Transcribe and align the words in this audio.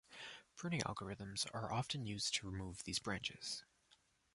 Pruning 0.55 0.81
algorithms 0.81 1.45
are 1.53 1.71
often 1.71 2.07
used 2.07 2.33
to 2.33 2.49
remove 2.49 2.83
these 2.85 2.97
branches. 2.97 3.63